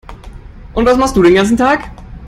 [0.73, 1.91] Und was machst du den ganzen Tag?